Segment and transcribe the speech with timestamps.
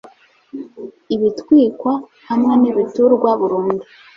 [1.15, 1.91] ibitwikwa
[2.29, 3.85] hamwe n’ibiturwa burundu